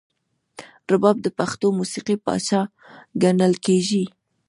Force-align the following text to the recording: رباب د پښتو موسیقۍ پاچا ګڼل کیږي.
رباب 0.91 1.17
د 1.21 1.27
پښتو 1.37 1.67
موسیقۍ 1.79 2.15
پاچا 2.25 2.61
ګڼل 3.21 3.53
کیږي. 3.65 4.03